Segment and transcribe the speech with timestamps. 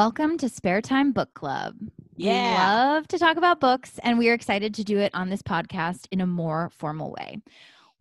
[0.00, 1.74] Welcome to Spare Time Book Club.
[2.16, 2.50] Yeah.
[2.50, 5.40] We love to talk about books, and we are excited to do it on this
[5.40, 7.38] podcast in a more formal way.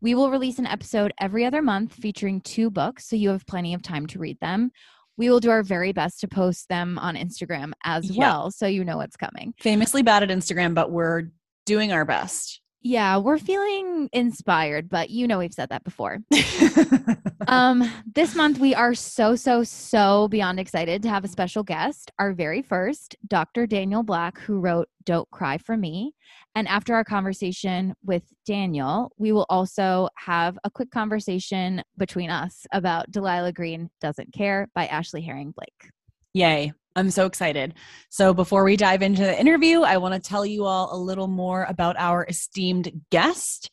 [0.02, 3.74] We will release an episode every other month featuring two books, so you have plenty
[3.74, 4.72] of time to read them.
[5.16, 8.20] We will do our very best to post them on Instagram as Yeah.
[8.20, 9.54] well, so you know what's coming.
[9.62, 11.32] Famously bad at Instagram, but we're
[11.66, 12.60] doing our best.
[12.88, 16.20] Yeah, we're feeling inspired, but you know we've said that before.
[17.48, 22.10] um this month we are so so so beyond excited to have a special guest
[22.18, 26.14] our very first dr daniel black who wrote don't cry for me
[26.56, 32.66] and after our conversation with daniel we will also have a quick conversation between us
[32.74, 35.92] about delilah green doesn't care by ashley herring blake
[36.36, 36.74] Yay.
[36.96, 37.74] I'm so excited.
[38.10, 41.28] So, before we dive into the interview, I want to tell you all a little
[41.28, 43.70] more about our esteemed guest.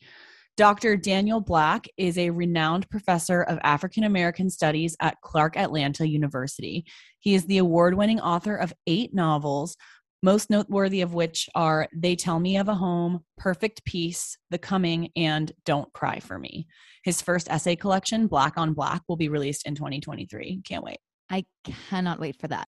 [0.57, 0.97] Dr.
[0.97, 6.85] Daniel Black is a renowned professor of African American studies at Clark Atlanta University.
[7.21, 9.77] He is the award winning author of eight novels,
[10.23, 15.11] most noteworthy of which are They Tell Me of a Home, Perfect Peace, The Coming,
[15.17, 16.67] and Don't Cry for Me.
[17.03, 20.61] His first essay collection, Black on Black, will be released in 2023.
[20.65, 20.99] Can't wait.
[21.31, 21.45] i
[21.89, 22.69] cannot wait for that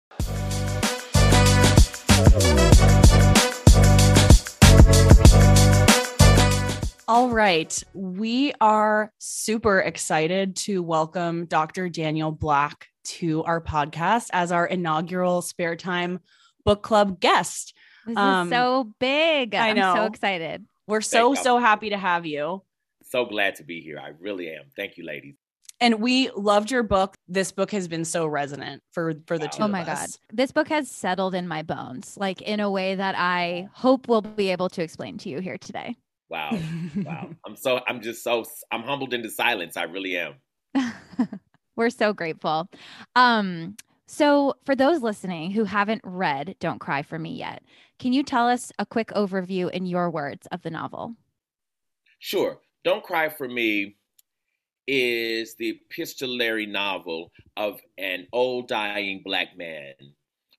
[7.09, 7.81] All right.
[7.93, 11.87] We are super excited to welcome Dr.
[11.89, 16.19] Daniel Black to our podcast as our inaugural Spare Time
[16.65, 17.73] Book Club guest.
[18.05, 22.25] this Um, is so big I i'm so excited We're so, so happy to have
[22.25, 22.63] you.
[23.03, 23.99] So glad to be here.
[23.99, 24.65] I really am.
[24.75, 25.35] Thank you, ladies.
[25.79, 27.15] And we loved your book.
[27.27, 29.51] This book has been so resonant for for the Wow.
[29.51, 30.07] two Oh of my God.
[30.33, 34.21] This book has settled in my bones, like in a way that I hope we'll
[34.21, 35.95] be able to explain to you here today.
[36.29, 36.57] Wow.
[37.03, 37.29] Wow.
[37.45, 39.77] I'm so I'm just so I'm humbled into silence.
[39.77, 40.35] I really am.
[41.75, 42.69] We're so grateful.
[43.15, 43.75] Um,
[44.07, 47.61] so, for those listening who haven't read Don't Cry for Me yet,
[47.99, 51.15] can you tell us a quick overview in your words of the novel?
[52.19, 52.61] Sure.
[52.85, 53.96] Don't Cry for Me
[54.87, 59.93] is the epistolary novel of an old dying black man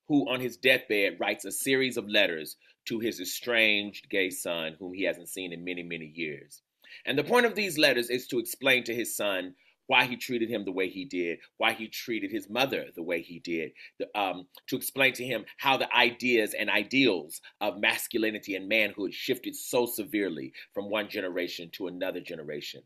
[0.08, 2.56] who, on his deathbed, writes a series of letters
[2.86, 6.62] to his estranged gay son, whom he hasn't seen in many, many years.
[7.04, 9.54] And the point of these letters is to explain to his son
[9.88, 13.22] why he treated him the way he did, why he treated his mother the way
[13.22, 13.72] he did,
[14.14, 19.56] um, to explain to him how the ideas and ideals of masculinity and manhood shifted
[19.56, 22.82] so severely from one generation to another generation.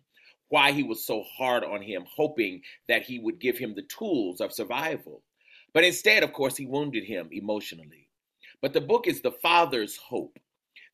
[0.52, 4.42] Why he was so hard on him, hoping that he would give him the tools
[4.42, 5.22] of survival.
[5.72, 8.10] But instead, of course, he wounded him emotionally.
[8.60, 10.38] But the book is the father's hope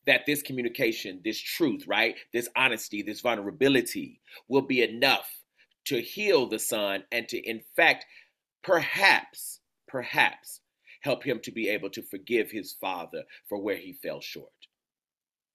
[0.05, 5.29] that this communication, this truth, right, this honesty, this vulnerability will be enough
[5.87, 8.05] to heal the son and to, in fact,
[8.63, 9.59] perhaps,
[9.89, 10.61] perhaps
[11.01, 14.53] help him to be able to forgive his father for where he fell short.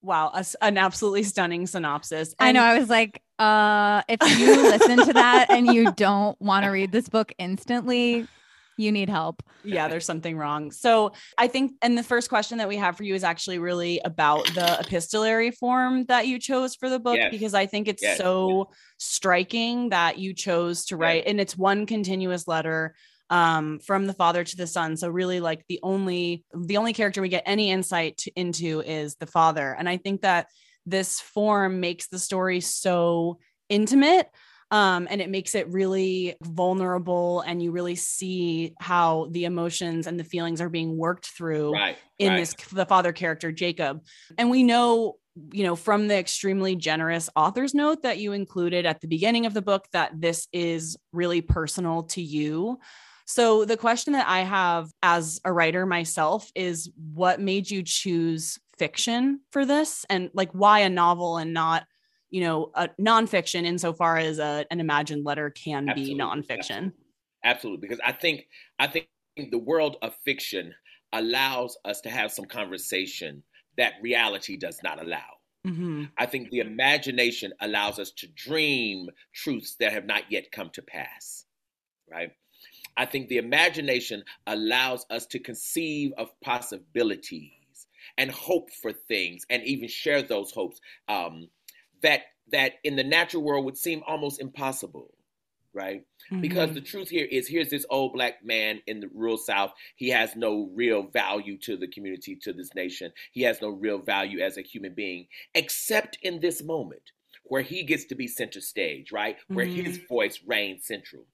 [0.03, 2.35] Wow, a s- an absolutely stunning synopsis.
[2.39, 2.63] I know.
[2.63, 6.93] I was like, uh, if you listen to that and you don't want to read
[6.93, 8.29] this book instantly,
[8.77, 9.43] you need help.
[9.63, 10.71] yeah, there's something wrong.
[10.71, 14.01] So I think, and the first question that we have for you is actually really
[14.05, 17.31] about the epistolary form that you chose for the book, Yes.
[17.31, 18.19] because I think it's Yes.
[18.19, 21.01] so striking that you chose to Yes.
[21.01, 22.95] write, and it's one continuous letter
[23.31, 27.23] um from the father to the son so really like the only the only character
[27.23, 30.47] we get any insight to, into is the father and i think that
[30.87, 34.29] this form makes the story so intimate
[34.71, 40.19] um, and it makes it really vulnerable and you really see how the emotions and
[40.19, 41.97] the feelings are being worked through Right.
[42.19, 42.39] in right.
[42.39, 44.03] this the father character jacob
[44.39, 45.17] and we know
[45.53, 49.55] you know from the extremely generous author's note that you included at the beginning of
[49.55, 52.79] the book that this is really personal to you
[53.27, 58.59] so the question that i have as a writer myself is what made you choose
[58.79, 61.87] fiction for this and like why a novel and not
[62.31, 67.05] you know a nonfiction insofar as a, an imagined letter can Absolutely, be nonfiction absolutely.
[67.45, 68.49] Absolutely, because I think
[68.79, 70.75] I think the world of fiction
[71.13, 73.45] allows us to have some conversation
[73.77, 75.41] that reality does not allow.
[75.65, 76.15] Mhm.
[76.17, 80.83] I think the imagination allows us to dream truths that have not yet come to
[80.83, 81.47] pass,
[82.09, 82.33] right?
[82.97, 87.53] I think the imagination allows us to conceive of possibilities
[88.19, 91.49] and hope for things and even share those hopes um,
[92.03, 95.15] that that in the natural world would seem almost impossible,
[95.73, 96.07] right?
[96.41, 96.75] Because Mhm.
[96.75, 99.73] the truth here is here's this old black man in the rural South.
[99.97, 103.13] He has no real value to the community, to this nation.
[103.33, 107.13] He has no real value as a human being, except in this moment
[107.45, 109.39] where he gets to be center stage, right?
[109.53, 111.27] Where his voice reigns central.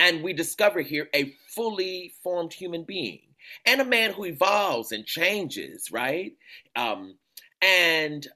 [0.00, 3.29] And we discover here a fully formed human being
[3.66, 6.32] and a man who evolves and changes, right?
[6.76, 7.16] Um,
[7.62, 8.26] and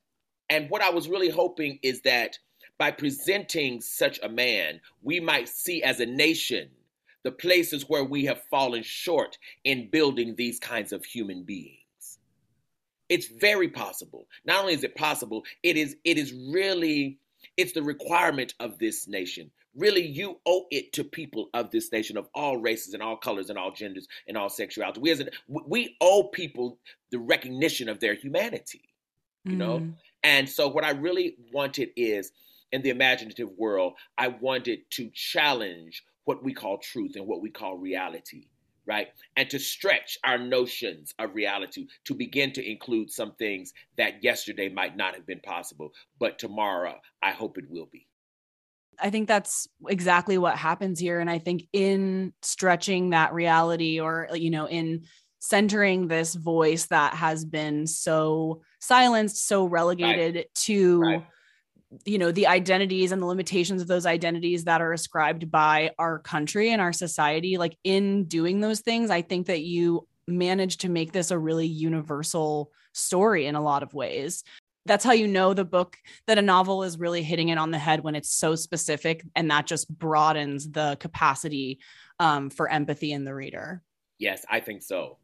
[0.51, 2.39] and what I was really hoping is that
[2.79, 6.69] by presenting such a man, we might see as a nation
[7.23, 11.79] the places where we have fallen short in building these kinds of human beings.
[13.09, 14.27] It's very possible.
[14.45, 17.19] Not only is it possible, it is it is really
[17.57, 19.51] it's the requirement of this nation.
[19.77, 23.51] Really, you owe it to people of this nation of all races and all colors
[23.51, 25.01] and all genders and all sexuality.
[25.01, 26.79] We, as a, we owe people
[27.11, 28.83] the recognition of their humanity,
[29.45, 29.59] you mm.
[29.59, 29.89] know?
[30.23, 32.33] And so, what I really wanted is
[32.73, 37.51] in the imaginative world, I wanted to challenge what we call truth and what we
[37.51, 38.47] call reality
[38.87, 39.09] right?
[39.37, 44.69] And to stretch our notions of reality to begin to include some things that yesterday
[44.69, 48.07] might not have been possible, but tomorrow I hope it will be.
[49.01, 51.21] I think that's exactly what happens here.
[51.21, 55.05] And I think in stretching that reality or, you know, in
[55.41, 60.55] centering this voice that has been so silenced, so relegated right.
[60.55, 61.01] to.
[61.01, 61.25] Right
[62.05, 66.19] you know the identities and the limitations of those identities that are ascribed by our
[66.19, 70.89] country and our society like in doing those things i think that you manage to
[70.89, 74.43] make this a really universal story in a lot of ways
[74.87, 75.97] that's how you know the book
[76.27, 79.51] that a novel is really hitting it on the head when it's so specific and
[79.51, 81.79] that just broadens the capacity
[82.21, 83.83] um, for empathy in the reader
[84.19, 85.19] yes i think so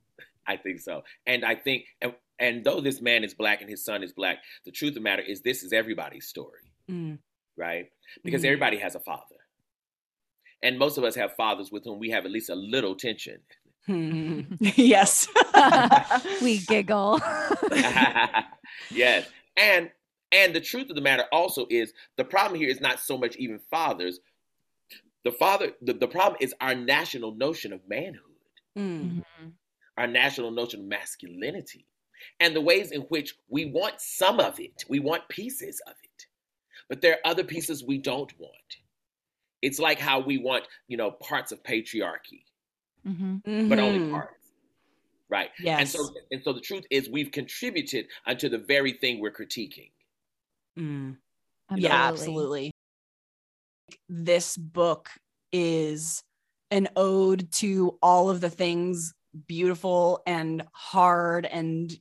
[0.46, 3.84] i think so and i think and and though this man is black and his
[3.84, 7.18] son is black, the truth of the matter is this is everybody's story, mm.
[7.56, 7.90] right?
[8.24, 8.46] Because mm.
[8.46, 9.36] everybody has a father.
[10.62, 13.40] And most of us have fathers with whom we have at least a little tension.
[13.86, 15.28] yes.
[16.42, 17.20] we giggle.
[18.90, 19.28] yes.
[19.56, 19.90] And
[20.32, 23.36] and the truth of the matter also is the problem here is not so much
[23.36, 24.20] even fathers.
[25.24, 28.22] The father the, the problem is our national notion of manhood.
[28.78, 29.24] Mm.
[29.98, 31.86] Our national notion of masculinity
[32.38, 36.26] and the ways in which we want some of it, we want pieces of it,
[36.88, 38.54] but there are other pieces we don't want.
[39.62, 42.44] It's like how we want, you know, parts of patriarchy,
[43.06, 43.68] mm-hmm.
[43.68, 44.14] but only mm-hmm.
[45.30, 45.50] Parts.
[45.58, 45.64] Right.
[45.64, 45.80] Yes.
[45.80, 49.90] And so, and so the truth is, we've contributed unto the very thing we're critiquing.
[50.78, 51.16] Mm.
[51.76, 52.72] Yeah, absolutely.
[54.08, 55.08] This book
[55.52, 56.22] is
[56.70, 59.14] an ode to all of the things
[59.46, 61.96] beautiful and hard and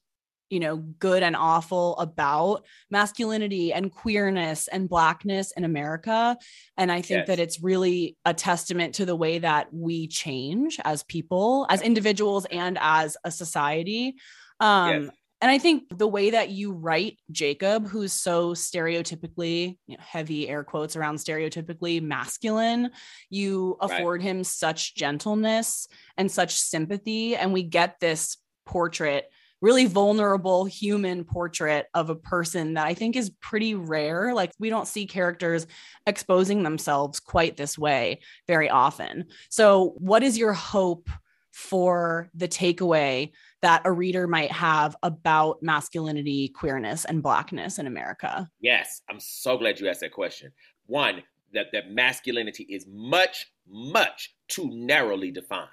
[0.49, 6.37] you know, good and awful about masculinity and queerness and blackness in America.
[6.77, 7.27] And I think yes.
[7.27, 12.45] that it's really a testament to the way that we change as people, as individuals,
[12.51, 14.15] and as a society.
[14.59, 15.11] Um, yes.
[15.41, 20.49] And I think the way that you write Jacob, who's so stereotypically, you know, heavy
[20.49, 22.91] air quotes around stereotypically masculine,
[23.29, 24.27] you afford right.
[24.27, 25.87] him such gentleness
[26.17, 27.37] and such sympathy.
[27.37, 33.15] And we get this portrait really vulnerable human portrait of a person that I think
[33.15, 34.33] is pretty rare.
[34.33, 35.67] Like we don't see characters
[36.07, 39.25] exposing themselves quite this way very often.
[39.49, 41.09] So, what is your hope
[41.51, 48.47] for the takeaway that a reader might have about masculinity, queerness, and blackness in America?
[48.61, 50.51] Yes, I'm so glad you asked that question.
[50.85, 51.23] One,
[51.53, 55.67] that, that masculinity is much, much too narrowly defined.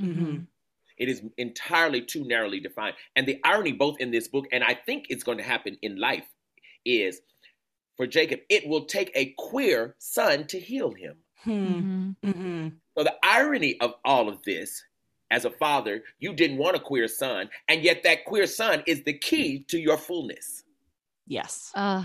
[0.00, 0.38] Mm-hmm.
[1.00, 2.94] It is entirely too narrowly defined.
[3.16, 5.98] And the irony, both in this book and I think it's going to happen in
[5.98, 6.26] life,
[6.84, 7.22] is
[7.96, 11.16] for Jacob, it will take a queer son to heal him.
[11.42, 12.10] Hmm.
[12.22, 12.68] Mm-hmm.
[12.96, 14.84] So the irony of all of this,
[15.30, 19.02] as a father, you didn't want a queer son, and yet that queer son is
[19.04, 20.64] the key to your fullness.
[21.26, 21.70] Yes.
[21.74, 22.04] Uh,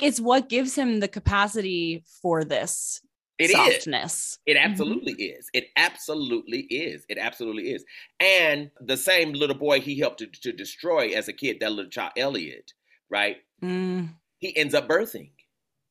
[0.00, 3.02] it's what gives him the capacity for this
[3.42, 4.12] it softness.
[4.12, 4.38] Is.
[4.46, 4.70] It mm-hmm.
[4.70, 5.38] absolutely mm-hmm.
[5.38, 5.50] is.
[5.52, 7.04] It absolutely is.
[7.08, 7.84] It absolutely is.
[8.20, 11.90] And the same little boy he helped to, to destroy as a kid, that little
[11.90, 12.72] child Elliot,
[13.10, 13.36] right?
[13.62, 14.10] Mm.
[14.38, 15.30] He ends up birthing.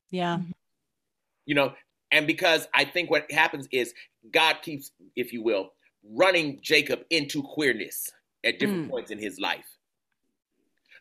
[0.10, 0.38] Yeah.
[0.38, 0.52] Mm-hmm.
[1.46, 1.74] You know,
[2.12, 3.94] and because I think what happens is
[4.32, 5.72] God keeps, if you will,
[6.04, 8.12] running Jacob into queerness
[8.44, 8.90] at different mm.
[8.90, 9.78] points in his life.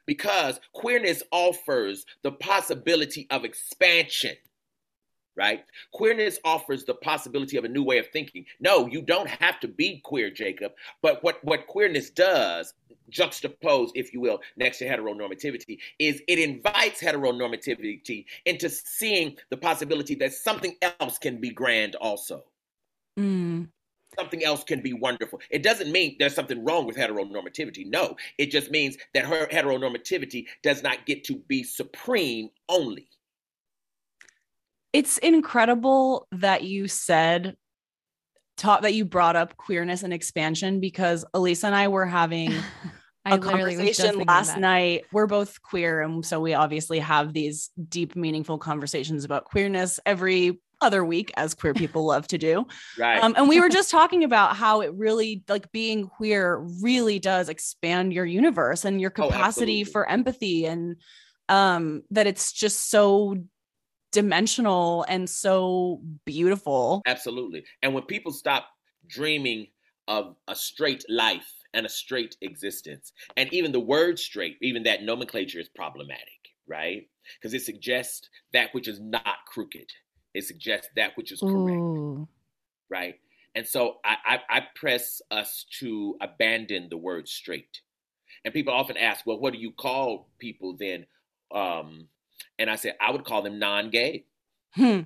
[0.07, 4.37] Because queerness offers the possibility of expansion
[5.37, 5.65] right?
[5.93, 8.45] Queerness offers the possibility of a new way of thinking.
[8.61, 10.73] No, you don't have to be queer, Jacob.
[11.03, 12.75] But what, what queerness does,
[13.09, 20.15] juxtaposed, if you will, next to heteronormativity, is it invites heteronormativity into seeing the possibility
[20.17, 22.45] that something else can be grand also.
[23.19, 23.69] Mm.
[24.19, 25.41] Something else can be wonderful.
[25.51, 27.87] It doesn't mean there's something wrong with heteronormativity.
[27.87, 33.09] No, it just means that her heteronormativity does not get to be supreme only
[34.93, 37.57] it's incredible that you said
[38.57, 42.53] taught that you brought up queerness and expansion because Elisa and I were having
[43.25, 45.05] I a literally was just conversation last night.
[45.13, 50.61] We're both queer, and so we obviously have these deep, meaningful conversations about queerness every
[50.81, 52.67] other week, as queer people love to do.
[52.99, 53.23] Right.
[53.23, 57.49] Um, and we were just talking about how it really, like being queer, really does
[57.49, 59.85] expand your universe and your Oh, capacity absolutely.
[59.85, 60.97] for empathy, and
[61.49, 63.37] um, that it's just so
[64.13, 67.03] dimensional and so beautiful.
[67.07, 67.65] Absolutely.
[67.83, 68.69] And when people stop
[69.09, 69.69] dreaming
[70.09, 75.03] of a straight life and a straight existence, and even the word straight, even that
[75.03, 77.09] nomenclature is problematic, right?
[77.39, 79.91] Because it suggests that which is not crooked,
[80.35, 82.29] it suggests that which is correct, Ooh.
[82.89, 83.15] right?
[83.55, 87.81] And so I, I, I press us to abandon the word straight.
[88.45, 91.07] And people often ask, well, what do you call people then?
[91.53, 92.09] Um,
[92.61, 94.25] and I said, I would call them non gay.
[94.77, 95.01] Hmm.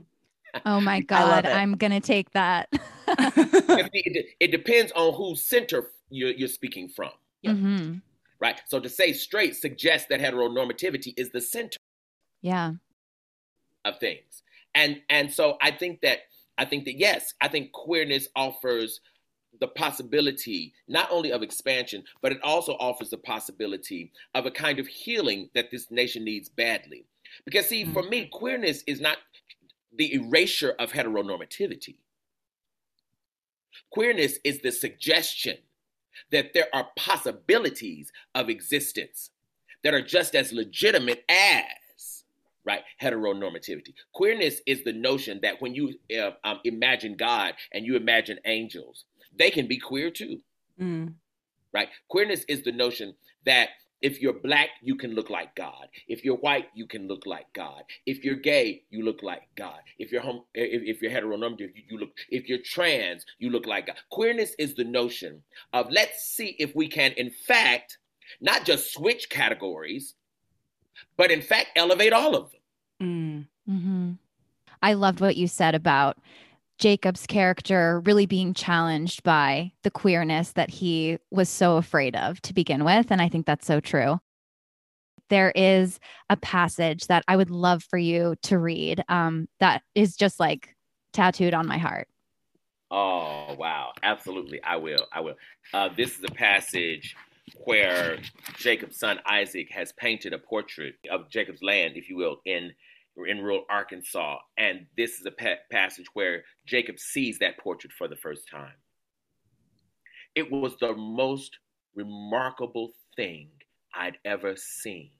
[0.66, 1.46] Oh my God.
[1.46, 2.68] I'm going to take that.
[3.08, 7.10] it, it- it depends on whose center you're, you're speaking from,
[7.42, 7.56] Yep.
[7.56, 8.02] Mhm.
[8.40, 8.60] right?
[8.66, 11.78] So to say straight suggests that heteronormativity is the center
[12.42, 12.72] Yeah.
[13.84, 14.42] of things,
[14.74, 16.20] and and so I think that
[16.58, 19.00] I think that yes, I think queerness offers
[19.60, 24.78] the possibility not only of expansion, but it also offers the possibility of a kind
[24.80, 27.04] of healing that this nation needs badly.
[27.44, 29.18] Because see, for me, queerness is not
[29.96, 31.96] the erasure of heteronormativity.
[33.90, 35.56] Queerness is the suggestion
[36.30, 39.30] that there are possibilities of existence
[39.82, 42.24] that are just as legitimate as
[42.64, 47.94] right heteronormativity queerness is the notion that when you uh, um, imagine god and you
[47.96, 49.04] imagine angels
[49.36, 50.40] they can be queer too
[50.80, 51.14] Mm.
[51.72, 53.14] right queerness is the notion
[53.46, 53.68] that
[54.04, 55.88] if you're black you can look like god.
[56.06, 57.84] If you're white you can look like god.
[58.04, 59.80] If you're gay you look like god.
[59.98, 63.66] If you're hom- if, if you're heteronormative you, you look if you're trans you look
[63.66, 63.96] like god.
[64.10, 65.42] Queerness is the notion
[65.72, 67.96] of let's see if we can in fact
[68.42, 70.14] not just switch categories
[71.16, 72.60] but in fact elevate all of them.
[73.02, 73.46] Mm.
[73.66, 74.12] hmm
[74.82, 76.18] I loved what you said about
[76.78, 82.54] Jacob's character really being challenged by the queerness that he was so afraid of to
[82.54, 83.10] begin with.
[83.10, 84.18] And I think that's so true.
[85.30, 90.16] There is a passage that I would love for you to read um, that is
[90.16, 90.74] just like
[91.12, 92.08] tattooed on my heart.
[92.90, 93.92] Oh, wow.
[94.02, 94.62] Absolutely.
[94.62, 95.06] I will.
[95.12, 95.36] I will.
[95.72, 97.16] Uh, this is a passage
[97.64, 98.18] where
[98.56, 102.72] Jacob's son Isaac has painted a portrait of Jacob's land, if you will, in
[103.16, 104.38] in rural Arkansas.
[104.58, 108.74] And this is a pa- passage where Jacob sees that portrait for the first time.
[110.34, 111.58] It was the most
[111.94, 113.50] remarkable thing
[113.94, 115.10] I'd ever seen.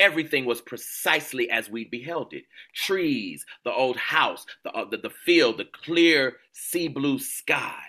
[0.00, 5.10] Everything was precisely as we beheld it trees, the old house, the, uh, the, the
[5.10, 7.82] field, the clear sea blue sky.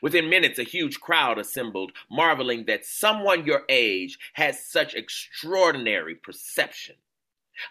[0.00, 6.94] Within minutes, a huge crowd assembled, marveling that someone your age has such extraordinary perception.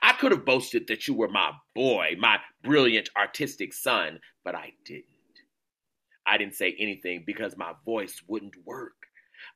[0.01, 4.73] I could have boasted that you were my boy, my brilliant artistic son, but I
[4.85, 5.05] didn't.
[6.25, 8.93] I didn't say anything because my voice wouldn't work.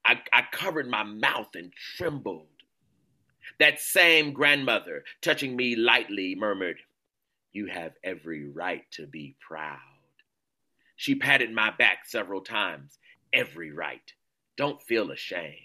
[0.05, 2.47] I, I covered my mouth and trembled.
[3.59, 6.77] That same grandmother, touching me lightly, murmured,
[7.51, 9.79] You have every right to be proud.
[10.95, 12.97] She patted my back several times.
[13.31, 14.13] Every right.
[14.57, 15.57] Don't feel ashamed.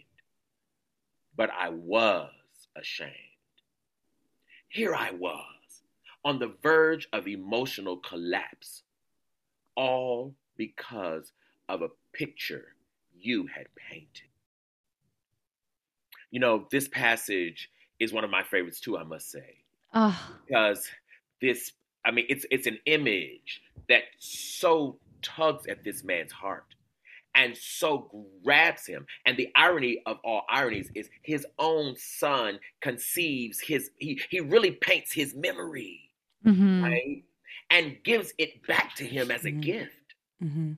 [1.37, 2.31] But I was
[2.77, 3.13] ashamed.
[4.69, 5.83] Here I was,
[6.25, 8.83] on the verge of emotional collapse,
[9.75, 11.33] all because
[11.69, 12.75] of a picture
[13.19, 14.29] you had painted.
[16.31, 19.57] You know, this passage is one of my favorites too, I must say.
[19.95, 20.89] Oh, because
[21.41, 21.73] this
[22.05, 26.75] i mean it's it's an image that so tugs at this man's heart
[27.39, 28.11] and so
[28.45, 34.21] grabs him and the irony of all ironies is his own son conceives his he
[34.31, 36.11] he really paints his memory
[36.45, 36.83] mhm.
[36.83, 37.25] right
[37.71, 39.63] and gives it back to him as a Mhm.
[39.63, 40.73] gift hmm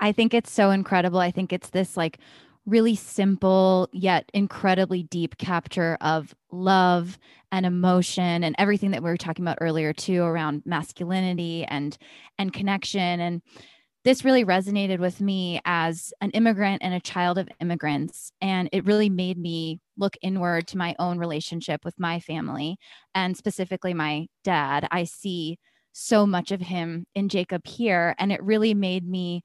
[0.00, 1.20] I think it's so incredible.
[1.20, 2.18] I think it's this like
[2.66, 7.18] really simple yet incredibly deep capture of love
[7.52, 11.98] and emotion and everything that we were talking about earlier too around masculinity and
[12.38, 13.42] and connection and
[14.04, 18.84] this really resonated with me as an immigrant and a child of immigrants and it
[18.84, 22.76] really made me look inward to my own relationship with my family
[23.14, 25.58] and specifically my dad i see
[25.92, 29.42] so much of him in jacob here and it really made me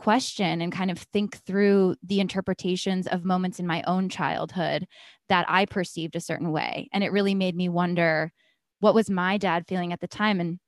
[0.00, 4.86] question and kind of think through the interpretations of moments in my own childhood
[5.28, 6.88] that I perceived a certain way.
[6.92, 8.32] And it really made me wonder
[8.80, 10.40] what was my dad feeling at the time.
[10.40, 10.58] And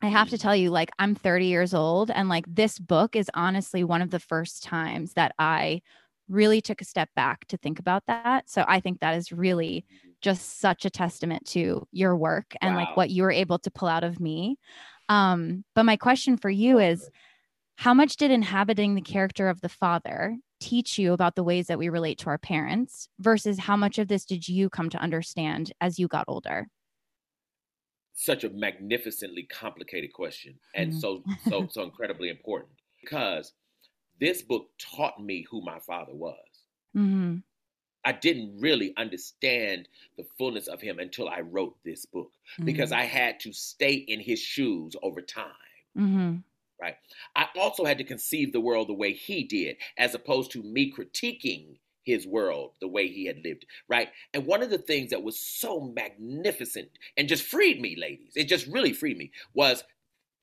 [0.00, 3.30] I have to tell you, like, I'm 30 years old, and like, this book is
[3.34, 5.82] honestly one of the first times that I
[6.28, 8.48] really took a step back to think about that.
[8.48, 9.84] So I think that is really
[10.20, 12.84] just such a testament to your work and wow.
[12.84, 14.58] like what you were able to pull out of me.
[15.08, 17.08] Um, but my question for you is
[17.76, 21.78] how much did inhabiting the character of the father teach you about the ways that
[21.78, 25.72] we relate to our parents versus how much of this did you come to understand
[25.80, 26.66] as you got older?
[28.20, 30.98] Such a magnificently complicated question and mm-hmm.
[30.98, 33.52] so so so incredibly important because
[34.18, 36.34] this book taught me who my father was.
[36.96, 37.36] Mm-hmm.
[38.04, 42.64] I didn't really understand the fullness of him until I wrote this book mm-hmm.
[42.64, 45.52] because I had to stay in his shoes over time.
[45.96, 46.36] Mm-hmm.
[46.80, 46.96] Right.
[47.36, 50.92] I also had to conceive the world the way he did, as opposed to me
[50.92, 53.66] critiquing his world the way he had lived.
[53.88, 54.08] Right.
[54.32, 58.48] And one of the things that was so magnificent and just freed me, ladies, it
[58.48, 59.84] just really freed me, was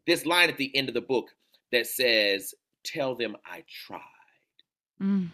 [0.05, 1.29] this line at the end of the book
[1.71, 2.53] that says,
[2.83, 3.99] Tell them I tried.
[5.01, 5.31] Mm.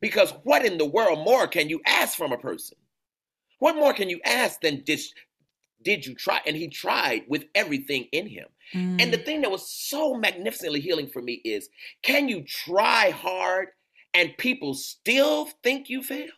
[0.00, 2.78] Because what in the world more can you ask from a person?
[3.58, 5.00] What more can you ask than did,
[5.82, 6.40] did you try?
[6.46, 8.46] And he tried with everything in him.
[8.72, 9.02] Mm.
[9.02, 9.24] And the mm.
[9.24, 11.68] thing that was so magnificently healing for me is
[12.02, 13.68] can you try hard
[14.14, 16.30] and people still think you failed?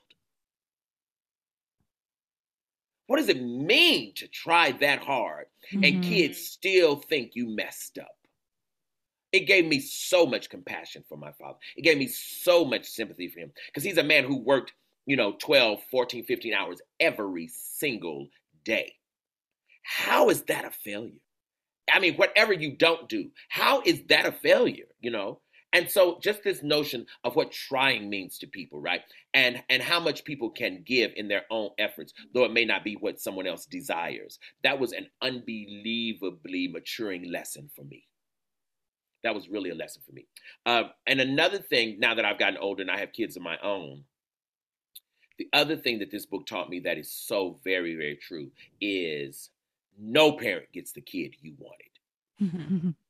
[3.06, 5.84] What does it mean to try that hard mm-hmm.
[5.84, 8.16] and kids still think you messed up?
[9.32, 11.58] it gave me so much compassion for my father.
[11.76, 14.74] It gave me so much sympathy for him because he's a man who worked,
[15.06, 18.28] you know, 12, 14, 15 hours every single
[18.64, 18.92] day.
[19.82, 21.18] How is that a failure?
[21.92, 25.40] I mean, whatever you don't do, how is that a failure, you know?
[25.72, 29.00] And so just this notion of what trying means to people, right?
[29.34, 32.84] And and how much people can give in their own efforts, though it may not
[32.84, 34.38] be what someone else desires.
[34.62, 38.06] That was an unbelievably maturing lesson for me
[39.22, 40.26] that was really a lesson for me.
[40.66, 43.56] Uh, and another thing, now that I've gotten older and I have kids of my
[43.62, 44.04] own,
[45.38, 49.50] the other thing that this book taught me that is so very, very true is
[49.98, 52.94] no parent gets the kid you wanted.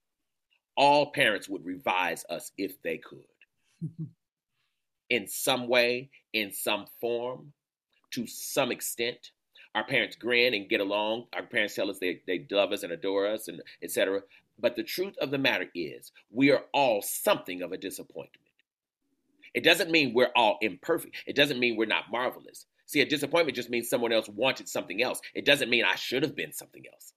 [0.83, 3.21] All parents would revise us if they could.
[5.11, 7.53] in some way, in some form,
[8.11, 9.31] to some extent.
[9.75, 11.27] Our parents grin and get along.
[11.35, 14.23] Our parents tell us they, they love us and adore us and etc.
[14.59, 18.41] But the truth of the matter is, we are all something of a disappointment.
[19.55, 21.17] It doesn't mean we're all imperfect.
[21.27, 22.67] It doesn't mean we're not marvelous.
[22.87, 25.21] See, a disappointment just means someone else wanted something else.
[25.35, 27.13] It doesn't mean I should have been something else.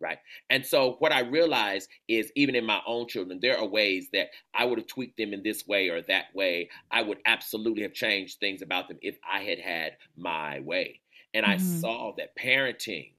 [0.00, 0.18] Right.
[0.48, 4.28] And so, what I realize is, even in my own children, there are ways that
[4.54, 6.70] I would have tweaked them in this way or that way.
[6.90, 11.00] I would absolutely have changed things about them if I had had my way.
[11.34, 11.52] And mm-hmm.
[11.52, 13.12] I saw that parenting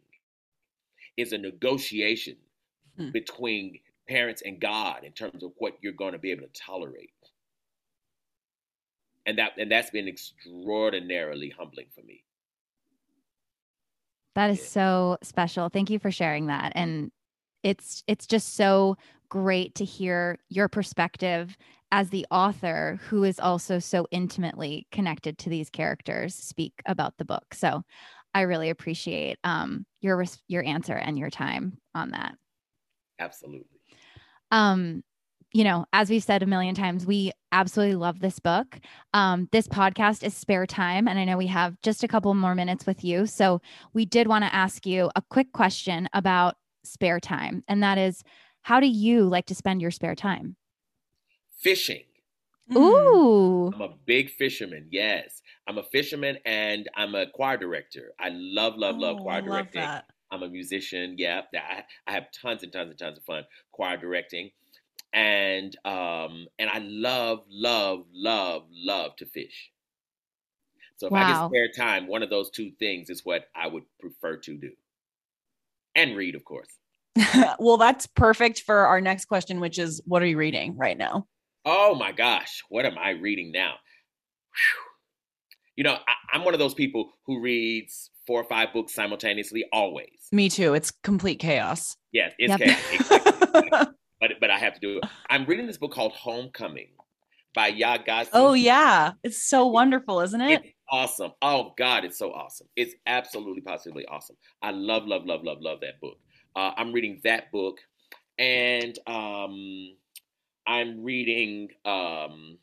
[1.17, 2.37] is a negotiation
[2.99, 3.13] mm.
[3.13, 7.11] between parents and God in terms of what you're going to be able to tolerate.
[9.25, 12.23] And that and that's been extraordinarily humbling for me.
[14.35, 15.69] That is so special.
[15.69, 16.71] Thank you for sharing that.
[16.75, 17.11] And
[17.63, 18.97] it's it's just so
[19.29, 21.55] great to hear your perspective
[21.91, 27.25] as the author who is also so intimately connected to these characters speak about the
[27.25, 27.53] book.
[27.53, 27.83] So
[28.33, 32.35] I really appreciate um, your your answer and your time on that.
[33.19, 33.79] Absolutely.
[34.51, 35.03] Um,
[35.53, 38.79] you know, as we've said a million times, we absolutely love this book.
[39.13, 42.55] Um, this podcast is spare time, and I know we have just a couple more
[42.55, 43.25] minutes with you.
[43.25, 43.61] So
[43.93, 48.23] we did want to ask you a quick question about spare time, and that is,
[48.61, 50.55] how do you like to spend your spare time?
[51.59, 52.03] Fishing.
[52.75, 53.71] Ooh.
[53.73, 54.87] I'm a big fisherman.
[54.91, 55.41] Yes.
[55.67, 58.13] I'm a fisherman and I'm a choir director.
[58.19, 59.81] I love, love, love oh, choir directing.
[59.81, 60.05] That.
[60.31, 61.15] I'm a musician.
[61.17, 64.51] Yeah, I, I have tons and tons and tons of fun choir directing,
[65.13, 69.71] and um, and I love, love, love, love to fish.
[70.97, 71.21] So if wow.
[71.21, 74.57] I get spare time, one of those two things is what I would prefer to
[74.57, 74.71] do,
[75.95, 76.69] and read, of course.
[77.59, 81.27] well, that's perfect for our next question, which is, what are you reading right now?
[81.65, 83.73] Oh my gosh, what am I reading now?
[84.53, 84.81] Whew.
[85.75, 89.65] You know, I, I'm one of those people who reads four or five books simultaneously
[89.73, 90.27] always.
[90.31, 90.73] Me too.
[90.73, 91.97] It's complete chaos.
[92.11, 92.59] Yes, it's yep.
[92.59, 92.79] chaos.
[92.93, 93.31] Exactly,
[93.63, 93.87] exactly.
[94.21, 95.03] but but I have to do it.
[95.29, 96.89] I'm reading this book called Homecoming
[97.53, 98.29] by Yaa Gyasi.
[98.31, 100.61] Oh yeah, it's so wonderful, isn't it?
[100.63, 101.31] It's awesome.
[101.41, 102.67] Oh God, it's so awesome.
[102.77, 104.37] It's absolutely positively awesome.
[104.61, 106.17] I love love love love love that book.
[106.55, 107.79] Uh, I'm reading that book,
[108.37, 109.95] and um,
[110.67, 112.57] I'm reading um,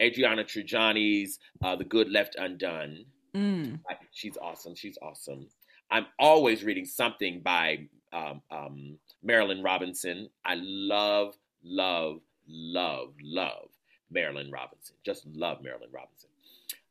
[0.00, 3.04] Adriana Trigiani's uh, The Good Left Undone.
[3.34, 3.80] Mm.
[4.12, 4.74] She's awesome.
[4.74, 5.48] She's awesome.
[5.90, 10.28] I'm always reading something by um, um, Marilynne Robinson.
[10.44, 13.68] I love, love, love, love
[14.14, 14.96] Marilynne Robinson.
[15.04, 16.30] Just love Marilynne Robinson.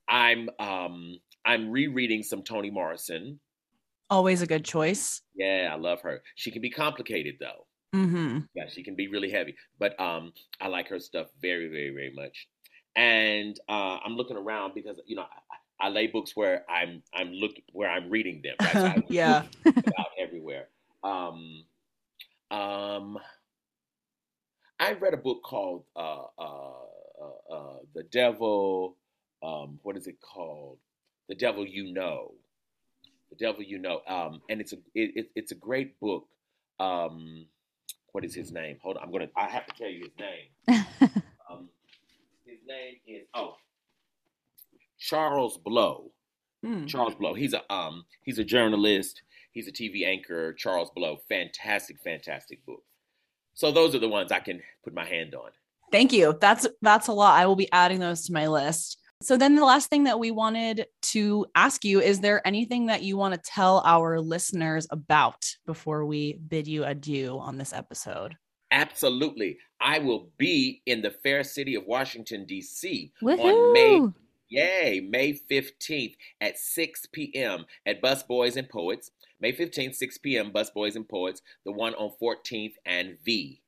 [0.08, 3.40] I'm um, I'm rereading some Toni Morrison.
[4.10, 5.22] Always a good choice.
[5.36, 6.24] Yeah, I love her.
[6.36, 7.66] She can be complicated though.
[7.96, 8.40] Mm-hmm.
[8.54, 12.14] Yeah, she can be really heavy, but um, I like her stuff very, very, very
[12.14, 12.48] much.
[12.96, 15.26] And uh, I'm looking around because you know
[15.80, 18.56] I, I lay books where I'm I'm looking where I'm reading them.
[18.62, 18.96] Right?
[18.98, 19.44] So yeah.
[19.66, 20.68] out everywhere.
[21.04, 21.64] Um,
[22.52, 23.18] um,
[24.80, 26.72] I read a book called uh, uh,
[27.22, 28.96] uh, uh, "The Devil."
[29.42, 30.78] Um, what is it called?
[31.28, 32.34] "The Devil You Know."
[33.30, 34.02] The Devil You Know.
[34.08, 36.28] Um, and it's a it, it, it's a great book.
[36.80, 37.46] Um,
[38.12, 38.78] what is his name?
[38.82, 39.30] Hold on, I'm gonna.
[39.36, 40.86] I have to tell you his name.
[41.50, 41.68] Um,
[42.46, 43.56] his name is oh
[45.00, 46.12] Charles Blow.
[46.64, 46.88] Mm.
[46.88, 47.34] Charles Blow.
[47.34, 49.24] He's a um he's a journalist.
[49.52, 50.54] He's a TV anchor.
[50.54, 51.18] Charles Blow.
[51.28, 52.84] Fantastic, fantastic book.
[53.54, 55.52] So those are the ones I can put my hand on.
[55.92, 56.38] Thank you.
[56.40, 57.40] That's that's a lot.
[57.40, 58.98] I will be adding those to my list.
[59.22, 63.04] So then the last thing that we wanted to ask you is there anything that
[63.04, 68.38] you want to tell our listeners about before we bid you adieu on this episode?
[68.72, 69.58] Absolutely.
[69.82, 73.12] I will be in the fair city of Washington, D.C.
[73.22, 73.40] Woohoo!
[73.40, 74.14] on May
[74.50, 77.66] Yay, May 15th at 6 p.m.
[77.86, 79.12] at Busboys and Poets.
[79.40, 83.62] May 15th, 6 p.m., Busboys and Poets, the one on 14th and V.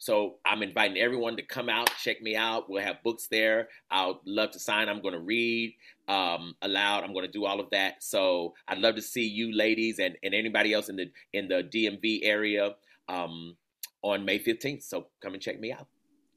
[0.00, 2.70] So I'm inviting everyone to come out, check me out.
[2.70, 3.68] We'll have books there.
[3.90, 4.88] I'd love to sign.
[4.88, 5.74] I'm going to read
[6.08, 7.04] um, aloud.
[7.04, 8.02] I'm going to do all of that.
[8.02, 11.62] So I'd love to see you ladies and, and anybody else in the in the
[11.62, 12.76] DMV area
[13.10, 13.58] um,
[14.00, 14.84] on May 15th.
[14.84, 15.86] So come and check me out.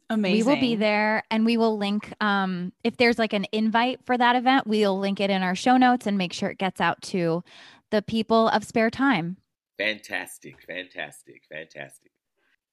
[0.09, 0.37] Amazing.
[0.37, 4.17] We will be there and we will link um if there's like an invite for
[4.17, 7.01] that event, we'll link it in our show notes and make sure it gets out
[7.03, 7.43] to
[7.93, 9.37] the people of spare time.
[9.77, 12.11] Fantastic, fantastic, fantastic.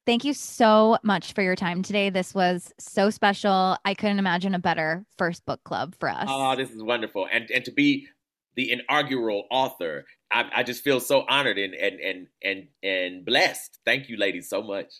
[0.07, 2.09] Thank you so much for your time today.
[2.09, 3.77] This was so special.
[3.85, 6.27] I couldn't imagine a better first book club for us.
[6.27, 7.29] Oh, this is wonderful.
[7.31, 8.09] And and to be
[8.57, 13.79] the inaugural author, I, I just feel so honored and and and and and blessed.
[13.85, 14.91] Thank you, ladies, so much.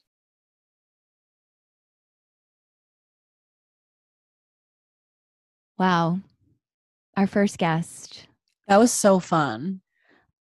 [5.79, 6.21] wow.
[7.17, 8.27] Our first guest.
[8.69, 9.81] That was so fun.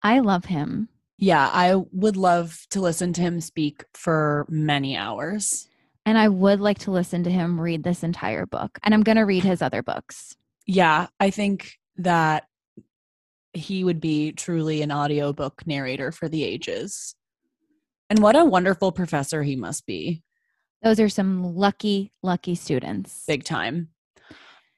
[0.03, 0.89] I love him.
[1.19, 5.69] Yeah, I would love to listen to him speak for many hours.
[6.07, 8.79] And I would like to listen to him read this entire book.
[8.83, 10.37] And I'm going to read his other books.
[10.65, 12.45] Yeah, I think that
[13.53, 17.15] he would be truly an audiobook narrator for the ages.
[18.09, 20.23] And what a wonderful professor he must be.
[20.83, 23.25] Those are some lucky, lucky students.
[23.27, 23.89] Big time.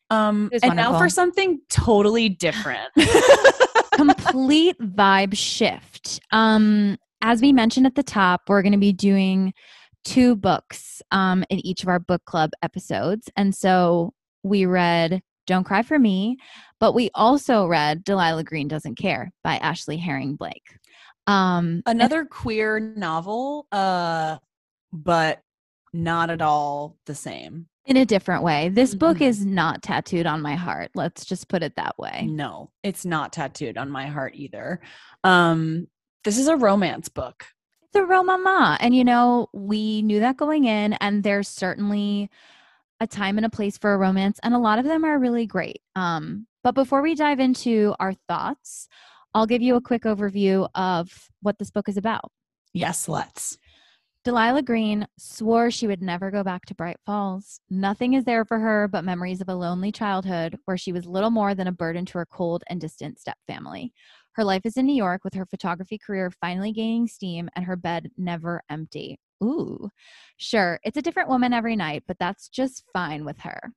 [0.09, 2.89] Um and now for something totally different.
[4.09, 6.21] complete vibe shift.
[6.31, 9.53] Um, as we mentioned at the top, we're going to be doing
[10.05, 13.29] two books um, in each of our book club episodes.
[13.37, 16.39] And so we read Don't Cry for Me,
[16.79, 20.65] but we also read Delilah Green Doesn't Care by Ashley Herring Blake.
[21.27, 24.39] Um, and- Another queer novel, uh,
[24.93, 25.43] but
[25.93, 27.67] not at all the same.
[27.91, 28.69] In a different way.
[28.69, 29.27] This book Mhm.
[29.27, 30.93] is not tattooed on my heart.
[30.95, 32.25] Let's just put it that way.
[32.31, 34.81] No, it's not tattooed on my heart either.
[35.25, 35.89] Um,
[36.23, 37.47] this is a romance book.
[37.83, 38.77] It's a romama.
[38.79, 42.31] And you know, we knew that going in, and there's certainly
[43.01, 45.47] a time and a place for a romance, and a lot of them are really
[45.47, 45.83] great.
[45.97, 48.87] Um, but before we dive into our thoughts,
[49.35, 52.31] I'll give you a quick overview of what this book is about.
[52.73, 53.59] Yes, let's.
[54.23, 57.61] Delilah Green swore she would never go back to Bright Falls.
[57.71, 61.31] Nothing is there for her but memories of a lonely childhood where she was little
[61.31, 63.93] more than a burden to her cold and distant stepfamily.
[64.33, 67.77] Her life is in New York with her photography career finally gaining steam and her
[67.77, 69.19] bed never empty.
[69.43, 69.89] Ooh,
[70.37, 73.73] sure, it's a different woman every night, but that's just fine with her.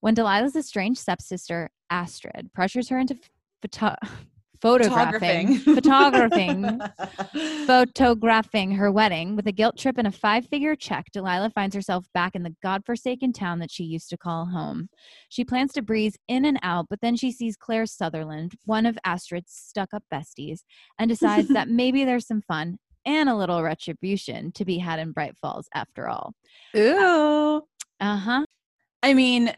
[0.00, 3.16] When Delilah's estranged stepsister, Astrid, pressures her into
[3.62, 3.96] photo-
[4.60, 6.80] photographing, photographing
[7.66, 12.06] photographing her wedding with a guilt trip and a five figure check, Delilah finds herself
[12.14, 14.88] back in the godforsaken town that she used to call home.
[15.28, 18.98] She plans to breeze in and out, but then she sees Claire Sutherland, one of
[19.04, 20.60] Astrid's stuck up besties,
[20.98, 25.12] and decides that maybe there's some fun and a little retribution to be had in
[25.12, 26.32] Bright Falls after all.
[26.76, 27.62] Ooh.
[28.00, 28.44] Uh huh.
[29.02, 29.52] I mean,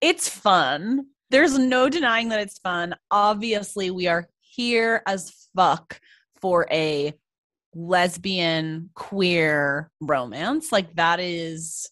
[0.00, 1.06] it's fun.
[1.32, 2.94] There's no denying that it's fun.
[3.10, 5.98] Obviously, we are here as fuck
[6.42, 7.14] for a
[7.74, 10.70] lesbian queer romance.
[10.70, 11.90] Like that is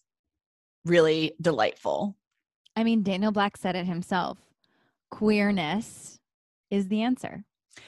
[0.85, 2.15] really delightful.
[2.75, 4.37] I mean, Daniel Black said it himself
[5.09, 6.19] queerness
[6.69, 7.43] is the answer.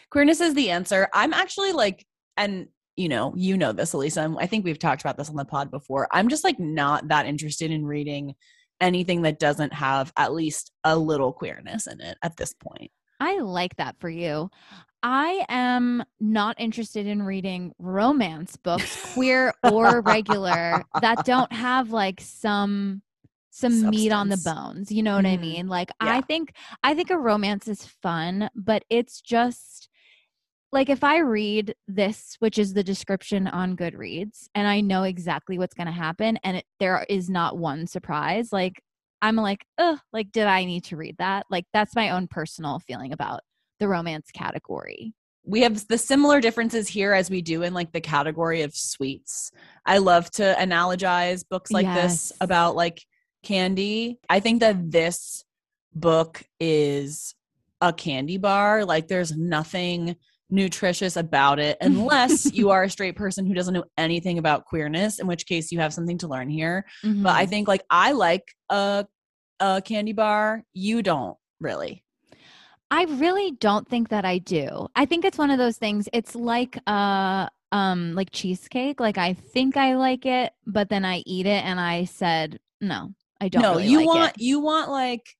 [0.09, 1.07] Queerness is the answer.
[1.13, 2.03] I'm actually like
[2.35, 4.35] and you know, you know this, Elisa.
[4.39, 6.07] I think we've talked about this on the pod before.
[6.11, 8.33] I'm just like not that interested in reading
[8.81, 12.91] anything that doesn't have at least a little queerness in it at this point.
[13.19, 14.49] I like that for you.
[15.01, 22.21] I am not interested in reading romance books, queer or regular, that don't have like
[22.21, 23.01] some
[23.49, 24.91] some meat on the bones.
[24.91, 25.43] You know what mm-hmm.
[25.43, 25.67] I mean?
[25.67, 26.15] Like yeah.
[26.15, 29.89] I think I think a romance is fun, but it's just
[30.73, 35.59] like if I read this, which is the description on Goodreads, and I know exactly
[35.59, 38.81] what's going to happen, and it, there is not one surprise, like
[39.21, 41.45] I'm like, oh, like did I need to read that?
[41.49, 43.41] Like that's my own personal feeling about
[43.79, 45.13] the romance category.
[45.45, 49.51] We have the similar differences here as we do in like the category of sweets.
[49.85, 52.29] I love to analogize books like yes.
[52.29, 53.05] this about like
[53.43, 54.19] candy.
[54.27, 55.45] I think that this
[55.93, 57.35] book is
[57.79, 58.85] a candy bar.
[58.85, 60.15] Like there's nothing
[60.49, 65.19] nutritious about it unless you are a straight person who doesn't know anything about queerness
[65.19, 67.23] in which case you have something to learn here mm-hmm.
[67.23, 67.49] but i mm-hmm.
[67.49, 69.05] think like i like a
[69.59, 72.03] a candy bar you don't really
[72.91, 76.35] i really don't think that i do i think it's one of those things it's
[76.35, 81.45] like uh um like cheesecake like i think i like it but then i eat
[81.45, 84.41] it and i said no i don't no really you like want it.
[84.41, 85.35] you want like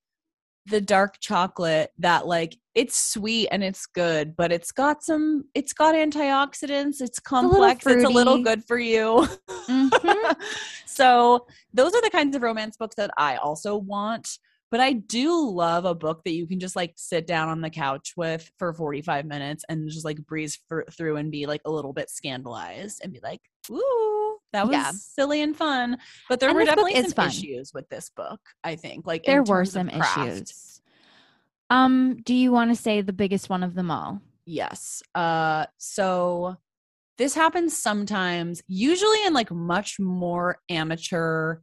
[0.65, 5.73] the dark chocolate that like it's sweet and it's good but it's got some it's
[5.73, 9.28] got antioxidants it's complex it's a little, it's a little good for you
[9.69, 10.32] mm-hmm.
[10.86, 14.38] so those are the kinds of romance books that i also want
[14.71, 17.69] but i do love a book that you can just like sit down on the
[17.69, 21.71] couch with for 45 minutes and just like breeze for, through and be like a
[21.71, 24.92] little bit scandalized and be like ooh that was yeah.
[24.94, 25.98] silly and fun.
[26.30, 27.28] But there and were definitely some fun.
[27.28, 29.06] issues with this book, I think.
[29.06, 30.82] Like there were some issues.
[31.70, 34.22] Um, do you want to say the biggest one of them all?
[34.46, 35.02] Yes.
[35.16, 36.58] Uh so
[37.18, 41.58] this happens sometimes, usually in like much more amateur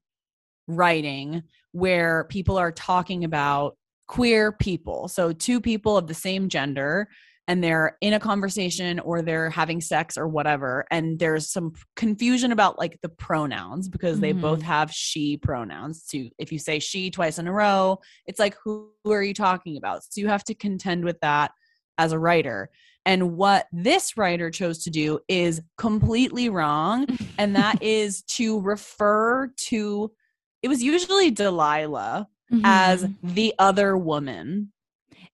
[0.69, 3.77] writing where people are talking about
[4.07, 5.09] queer people.
[5.09, 7.09] So two people of the same gender
[7.51, 12.53] and they're in a conversation or they're having sex or whatever and there's some confusion
[12.53, 14.23] about like the pronouns because mm-hmm.
[14.23, 14.69] they both mm-hmm.
[14.69, 18.89] have she pronouns so if you say she twice in a row it's like who,
[19.03, 21.51] who are you talking about so you have to contend with that
[21.99, 22.71] as a writer
[23.05, 27.05] and what this writer chose to do is completely wrong
[27.37, 30.09] and that is to refer to
[30.63, 32.63] it was usually Delilah mm-hmm.
[32.65, 34.71] as the other woman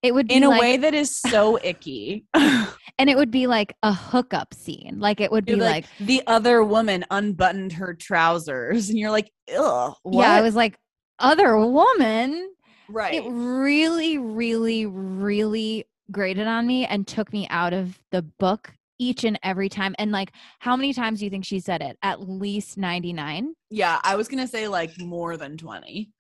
[0.07, 2.27] it would in a like, way that is so icky.
[2.35, 4.97] and it would be like a hookup scene.
[4.99, 9.31] Like it would be like, like, the other woman unbuttoned her trousers, and you're like,
[9.57, 9.95] ugh.
[10.03, 10.23] What?
[10.23, 10.79] Yeah, I was like,
[11.19, 12.51] other woman.
[12.89, 13.15] Right.
[13.15, 19.25] It really, really, really grated on me and took me out of the book each
[19.25, 19.95] and every time.
[19.99, 21.99] And like, how many times do you think she said it?
[22.03, 23.55] At least 99?
[23.71, 26.11] Yeah, I was going to say like more than 20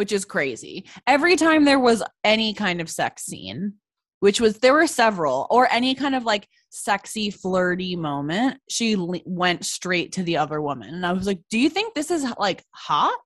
[0.00, 0.86] which is crazy.
[1.06, 3.74] Every time there was any kind of sex scene,
[4.20, 9.20] which was there were several, or any kind of like sexy, flirty moment, she le-
[9.26, 10.94] went straight to the other woman.
[10.94, 13.18] And I was like, do you think this is like hot?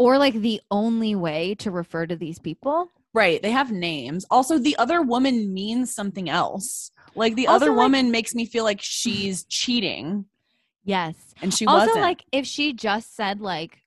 [0.00, 2.90] Or like the only way to refer to these people?
[3.14, 3.40] Right.
[3.40, 4.26] They have names.
[4.32, 6.90] Also, the other woman means something else.
[7.14, 10.24] Like the also, other woman like, makes me feel like she's cheating.
[10.82, 11.14] Yes.
[11.40, 12.00] And she also, wasn't.
[12.00, 13.78] like if she just said like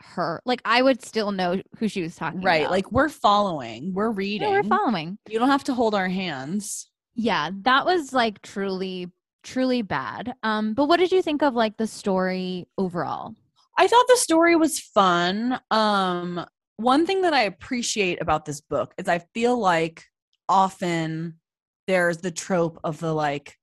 [0.00, 0.40] her.
[0.44, 2.62] Like I would still know who she was talking right.
[2.62, 2.70] about.
[2.70, 3.92] Like we're following.
[3.94, 4.48] We're reading.
[4.48, 5.18] Yeah, we're following.
[5.28, 6.90] You don't have to hold our hands.
[7.14, 9.10] Yeah, that was like truly
[9.42, 10.34] truly bad.
[10.42, 13.34] Um but what did you think of like the story overall?
[13.76, 15.60] I thought the story was fun.
[15.70, 16.44] Um
[16.76, 20.04] one thing that I appreciate about this book is I feel like
[20.48, 21.38] often
[21.86, 23.56] there's the trope of the like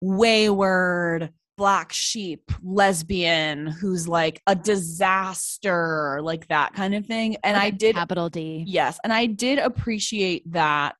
[0.00, 7.36] wayward black sheep lesbian who's like a disaster like that kind of thing.
[7.44, 8.64] And like i did capital d.
[8.66, 10.96] Yes and i did appreciate that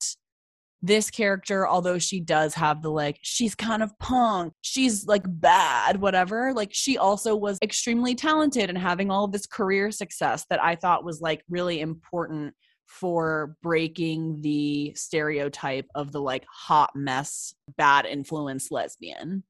[0.83, 6.01] this character although she does have the like she's kind of punk she's like bad
[6.01, 10.63] whatever like she also was extremely talented and having all of this career success that
[10.63, 12.53] i thought was like really important
[12.87, 19.45] for breaking the stereotype of the like hot mess bad influence lesbian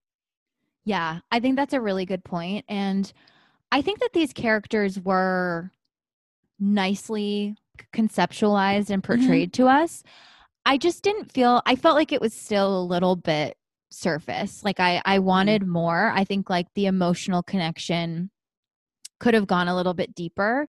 [0.85, 2.65] yeah, I think that's a really good point.
[2.69, 3.11] And
[3.71, 5.71] I think that these characters were
[6.59, 7.57] nicely
[7.93, 9.21] conceptualized and mm-hmm.
[9.21, 10.03] portrayed to us.
[10.65, 13.57] I just didn't feel I felt like it was still a little bit
[13.91, 14.65] surface.
[14.65, 15.27] Like I I mm-hmm.
[15.27, 16.13] wanted more.
[16.15, 18.31] I think like the emotional connection
[19.21, 20.67] could have gone a little bit deeper.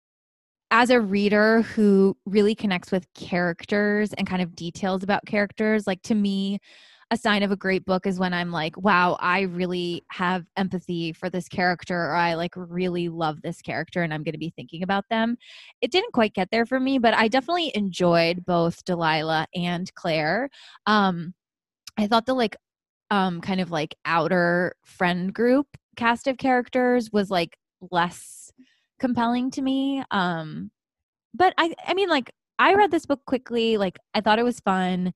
[0.70, 6.02] As a reader who really connects with characters and kind of details about characters, like
[6.02, 6.58] to me,
[7.12, 11.12] a sign of a great book is when I'm like, wow, I really have empathy
[11.12, 14.52] for this character, or I like really love this character and I'm going to be
[14.56, 15.36] thinking about them.
[15.80, 20.50] It didn't quite get there for me, but I definitely enjoyed both Delilah and Claire.
[20.86, 21.34] Um,
[21.96, 22.56] I thought the like,
[23.12, 27.56] um, kind of like outer friend group cast of characters was like
[27.92, 28.50] less
[28.98, 30.02] compelling to me.
[30.10, 30.72] Um,
[31.34, 33.76] but I, I mean, like, I read this book quickly.
[33.76, 35.12] Like, I thought it was fun.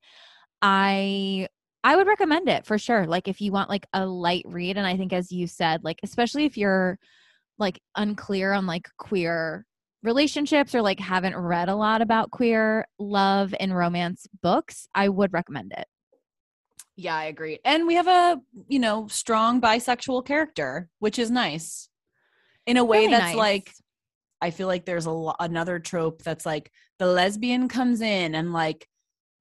[0.61, 1.47] I
[1.83, 3.05] I would recommend it for sure.
[3.07, 5.99] Like if you want like a light read and I think as you said, like
[6.03, 6.99] especially if you're
[7.57, 9.65] like unclear on like queer
[10.03, 15.33] relationships or like haven't read a lot about queer love and romance books, I would
[15.33, 15.87] recommend it.
[16.95, 17.59] Yeah, I agree.
[17.65, 21.89] And we have a, you know, strong bisexual character, which is nice.
[22.67, 23.35] In a way Really that's nice.
[23.35, 23.71] like
[24.41, 28.87] I feel like there's a another trope that's like the lesbian comes in and like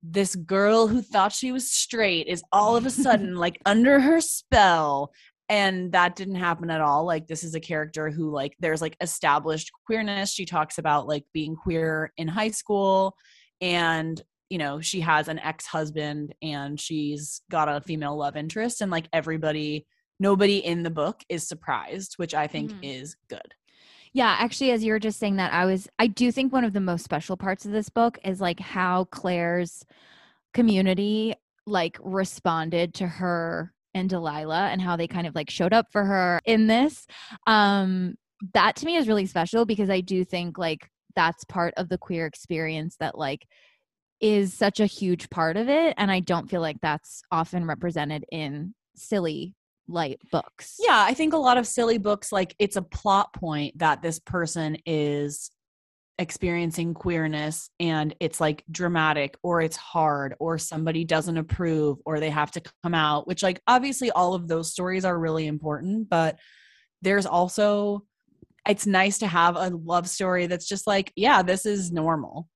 [0.03, 4.21] this girl who thought she was straight is all of a sudden like under her
[4.21, 5.13] spell
[5.49, 7.05] and that didn't happen at all.
[7.05, 10.33] Like this is a character who like there's like established queerness.
[10.33, 13.15] She talks about like being queer in high school
[13.61, 18.91] and you know she has an ex-husband and she's got a female love interest and
[18.91, 19.87] like everybody
[20.19, 22.79] nobody in the book is surprised which i think Mhm.
[22.83, 23.55] is good
[24.13, 26.73] Yeah, actually, as you were just saying that, I was, I do think one of
[26.73, 29.85] the most special parts of this book is like how Claire's
[30.53, 31.35] community
[31.67, 36.05] like responded to her and Delilah and how they kind of like showed up for
[36.05, 37.07] her in this.
[37.47, 38.17] Um,
[38.55, 41.99] that to me is really special because I do think like that's part of the
[41.99, 43.47] queer experience that like
[44.21, 45.95] is such a huge part of it.
[45.97, 49.55] And I don't feel like that's often represented in silly
[49.91, 50.77] light books.
[50.79, 54.19] Yeah, I think a lot of silly books like it's a plot point that this
[54.19, 55.51] person is
[56.19, 62.29] experiencing queerness and it's like dramatic or it's hard or somebody doesn't approve or they
[62.29, 66.39] have to come out, which like obviously all of those stories are really important, but
[67.01, 68.05] there's also
[68.69, 72.47] it's nice to have a love story that's just like, yeah, this is normal.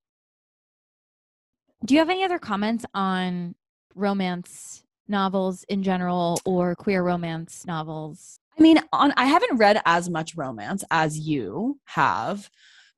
[1.83, 3.55] Do you have any other comments on
[3.95, 8.39] romance novels in general or queer romance novels?
[8.57, 12.49] I mean, on I haven't read as much romance as you have,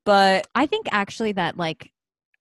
[0.04, 1.92] but I think actually that like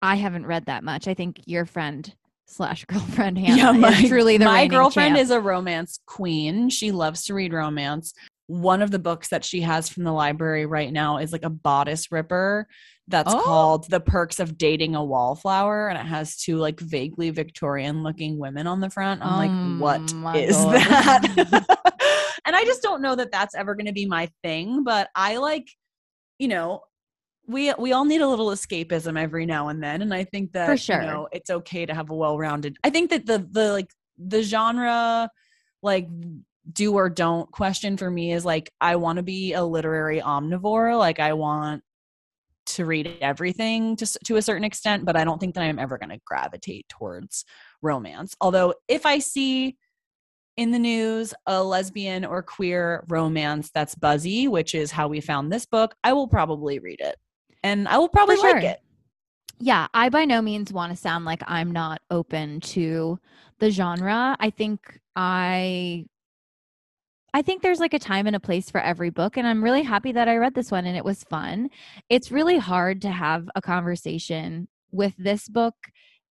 [0.02, 1.08] I haven't read that much.
[1.08, 2.14] I think your friend
[2.46, 5.24] slash girlfriend Hannah is truly the my girlfriend champ.
[5.24, 6.70] is a romance queen.
[6.70, 8.14] She loves to read romance.
[8.48, 11.50] One of the books that she has from the library right now is like a
[11.50, 12.68] bodice ripper
[13.10, 13.42] that's Oh.
[13.42, 18.38] called The Perks of Dating a Wallflower and it has two like vaguely Victorian looking
[18.38, 19.22] women on the front.
[19.22, 20.72] I'm Oh like, what my God.
[20.74, 21.66] that?
[22.46, 25.38] and I just don't know that that's ever going to be my thing, but I
[25.38, 25.68] like
[26.40, 26.82] you know,
[27.48, 30.66] we we all need a little escapism every now and then and I think that
[30.68, 31.02] For you sure.
[31.02, 32.78] know, it's okay to have a well-rounded.
[32.84, 35.30] I think that the the like the genre
[35.82, 36.08] like
[36.72, 40.98] do or don't question for me is like I want to be a literary omnivore,
[40.98, 41.84] like I want
[42.68, 45.98] to read everything to to a certain extent, but I don't think that I'm ever
[45.98, 47.46] going to gravitate towards
[47.82, 48.36] romance.
[48.42, 49.78] Although if I see
[50.58, 55.52] in the news a lesbian or queer romance that's buzzy, which is how we found
[55.52, 57.16] this book, I will probably read it.
[57.64, 58.80] And I will probably For like it.
[59.60, 63.20] yeah, I by no means want to sound like I'm not open to
[63.60, 64.36] the genre.
[64.40, 66.06] I think I
[67.34, 69.84] I think there's like a time and a place for every book and I'm really
[69.84, 71.70] happy that I read this one and it was fun.
[72.10, 75.76] It's really hard to have a conversation with this book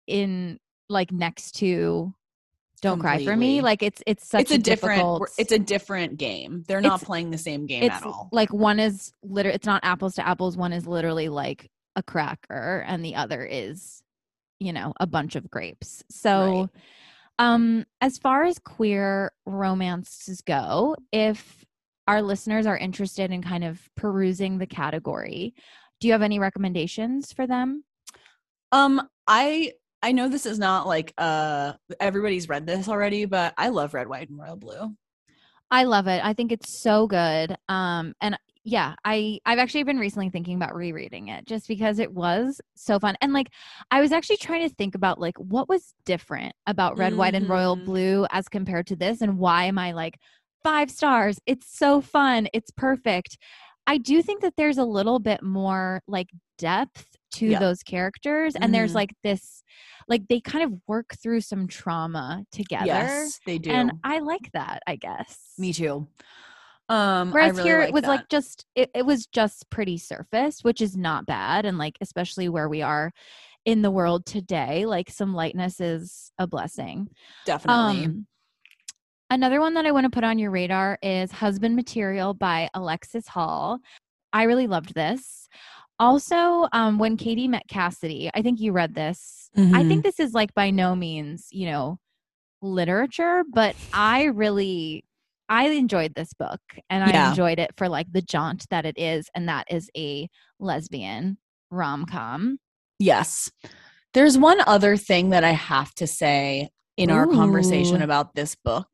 [0.07, 2.13] in like next to
[2.83, 3.61] Don't Cry for Me.
[3.61, 6.65] Like it's it's such it's a, different difficult it's a different game.
[6.67, 8.29] They're not playing the same game at all.
[8.33, 12.85] like one is literally it's not apples to apples one is literally like a cracker
[12.87, 14.03] and the other is
[14.59, 16.69] you know a bunch of grapes so Right.
[17.41, 21.65] Um as far as queer romances go if
[22.07, 25.55] our listeners are interested in kind of perusing the category
[26.01, 27.83] do you have any recommendations for them
[28.73, 33.69] Um, I I know this is not like uh everybody's read this already, but I
[33.69, 34.97] love red, white, and royal blue.
[35.71, 36.25] I love it.
[36.25, 37.57] I think it's so good.
[37.69, 42.13] Um, and yeah, I I've actually been recently thinking about rereading it just because it
[42.13, 43.17] was so fun.
[43.21, 43.49] And like,
[43.91, 47.49] I was actually trying to think about like what was different about Red, White, and
[47.49, 47.85] Royal Mhm.
[47.87, 50.19] Blue as compared to this, and why am I like
[50.63, 51.39] five stars?
[51.47, 52.49] It's so fun.
[52.53, 53.39] It's perfect.
[53.87, 57.59] I do think that there's a little bit more like depth to Yeah.
[57.61, 58.95] those characters, and there's Mhm.
[58.95, 59.63] like this,
[60.09, 62.87] like they kind of work through some trauma together.
[62.87, 63.73] Yes, they do.
[63.73, 65.39] And I like that, I guess.
[65.59, 66.09] Me too.
[66.91, 68.09] Um, I Whereas really here it was that.
[68.09, 71.65] like just it, it was just pretty surface, which is not bad.
[71.65, 73.13] And like especially where we are
[73.65, 74.87] in the world today.
[74.87, 77.09] Like some lightness is a blessing.
[77.45, 78.05] Definitely.
[78.07, 78.27] Um,
[79.31, 83.29] another one that I want to put on your radar is Husband Material by Alexis
[83.29, 83.79] Hall.
[84.33, 85.49] I really loved this.
[85.99, 89.51] Also, um, when Katie met Cassidy, I think you read this.
[89.55, 89.89] I Mhm.
[89.89, 91.99] think this is like by no means, you know,
[92.63, 95.05] literature, but I really
[95.51, 99.29] I enjoyed this book and I enjoyed it for like the jaunt that it is,
[99.35, 100.29] and that is a
[100.61, 101.39] lesbian
[101.73, 102.59] rom com.
[103.01, 103.51] Yes.
[104.15, 108.87] There's one other thing that I have to say in our conversation about this book.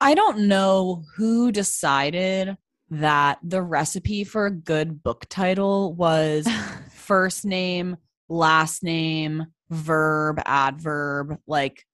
[0.00, 2.56] I don't know who decided
[2.90, 6.48] that the recipe for a good book title was
[6.92, 7.96] first name,
[8.28, 11.84] last name, verb, adverb, like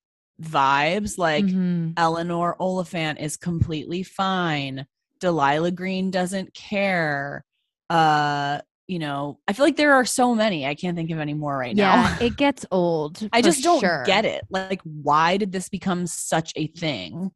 [0.42, 1.18] vibes.
[1.18, 1.94] Like Mhm.
[1.96, 4.86] Eleanor Oliphant is completely fine.
[5.20, 7.44] Delilah Green doesn't care.
[7.88, 10.66] Uh, you know, I feel like there are so many.
[10.66, 12.26] I can't think of any more right yeah, now.
[12.26, 13.26] it gets old.
[13.32, 14.02] I just don't sure.
[14.04, 14.42] get it.
[14.50, 17.30] Like, why did this become such a thing?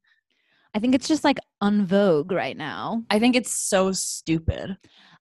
[0.75, 3.05] I think it's just like on vogue right now.
[3.09, 4.77] I think it's so stupid.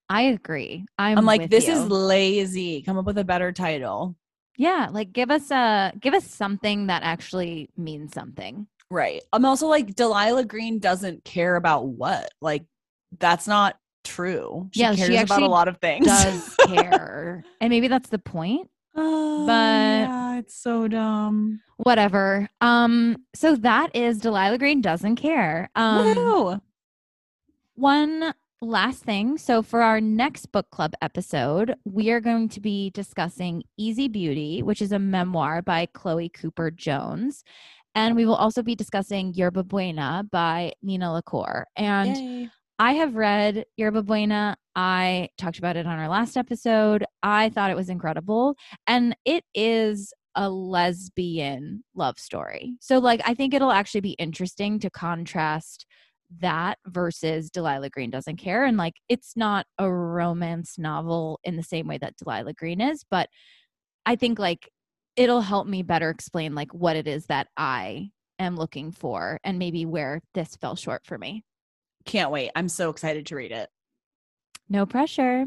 [0.10, 0.86] I agree.
[0.98, 1.74] I'm, I'm, like, this you.
[1.74, 2.82] is lazy.
[2.82, 4.16] Come up with a better title.
[4.58, 4.89] Yeah.
[4.91, 8.68] Like give us a give us something that actually means something.
[8.89, 9.22] Right.
[9.34, 12.32] I'm also like, Delilah Green doesn't care about what?
[12.41, 12.64] Like,
[13.20, 14.70] that's not true.
[14.74, 16.05] She Yeah, she cares about a lot of things.
[16.05, 18.70] She does care, and maybe that's the point.
[18.95, 19.01] Uh,
[19.45, 21.62] But- yeah, it's so dumb.
[21.78, 22.49] Whatever.
[22.62, 23.18] Um.
[23.36, 25.70] So that is Delilah Green doesn't care.
[25.76, 26.16] Um.
[26.16, 26.62] Woo!
[27.76, 29.38] One last thing.
[29.38, 34.64] So, for our next book club episode, we are going to be discussing Easy Beauty,
[34.64, 37.43] which is a memoir by Chloe Cooper Jones.
[37.95, 41.66] And we will also be discussing Yerba Buena by Nina LaCour.
[41.76, 42.49] And Yay.
[42.80, 44.55] I have read Yerba Buena.
[44.76, 47.03] I talked about it on our last episode.
[47.24, 48.55] I thought it was incredible.
[48.86, 52.76] And it is a lesbian love story.
[52.80, 55.88] So, like, I think it'll actually be interesting to contrast
[56.40, 58.66] that versus Delilah Green Doesn't Care.
[58.66, 63.06] And, like, it's not a romance novel in the same way that Delilah Green is,
[63.10, 63.30] but
[64.06, 64.70] I think, like,
[65.16, 69.58] it'll help me better explain, like, what it is that I am looking for and
[69.58, 71.44] maybe where this fell short for me.
[72.06, 72.52] Can't wait.
[72.56, 73.70] I'm so excited to read it.
[74.70, 75.46] No pressure.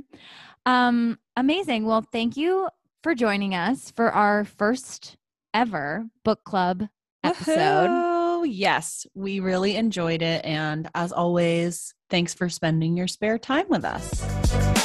[0.67, 1.87] Um, amazing.
[1.87, 2.69] Well, thank you
[3.03, 5.17] for joining us for our first
[5.55, 6.85] ever book club
[7.23, 7.89] episode.
[7.89, 8.10] Woohoo!
[8.45, 10.45] Yes, we really enjoyed it.
[10.45, 14.80] And as always, thanks for spending your spare time with us.